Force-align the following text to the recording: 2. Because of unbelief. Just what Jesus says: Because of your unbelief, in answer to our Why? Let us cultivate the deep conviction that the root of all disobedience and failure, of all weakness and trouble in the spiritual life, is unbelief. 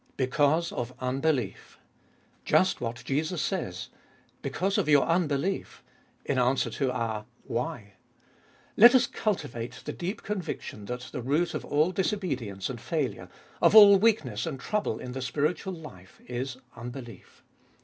2. 0.17 0.17
Because 0.17 0.71
of 0.71 0.95
unbelief. 0.97 1.77
Just 2.43 2.81
what 2.81 3.03
Jesus 3.05 3.39
says: 3.39 3.89
Because 4.41 4.79
of 4.79 4.89
your 4.89 5.05
unbelief, 5.05 5.83
in 6.25 6.39
answer 6.39 6.71
to 6.71 6.91
our 6.91 7.27
Why? 7.43 7.93
Let 8.75 8.95
us 8.95 9.05
cultivate 9.05 9.83
the 9.85 9.93
deep 9.93 10.23
conviction 10.23 10.85
that 10.85 11.09
the 11.11 11.21
root 11.21 11.53
of 11.53 11.63
all 11.63 11.91
disobedience 11.91 12.67
and 12.67 12.81
failure, 12.81 13.29
of 13.61 13.75
all 13.75 13.97
weakness 13.99 14.47
and 14.47 14.59
trouble 14.59 14.97
in 14.97 15.11
the 15.11 15.21
spiritual 15.21 15.73
life, 15.73 16.19
is 16.25 16.57
unbelief. 16.75 17.43